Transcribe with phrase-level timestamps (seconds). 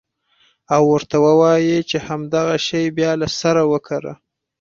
[0.73, 4.13] او ورته ووايې چې همدغه شى بيا له سره وکره.